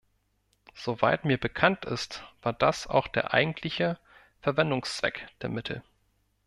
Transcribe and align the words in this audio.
Soweit 0.73 1.25
mir 1.25 1.37
bekannt 1.37 1.85
ist, 1.85 2.23
war 2.41 2.53
das 2.53 2.87
auch 2.87 3.07
der 3.07 3.35
eigentliche 3.35 3.99
Verwendungszweck 4.41 5.27
der 5.43 5.49
Mittel. 5.49 5.83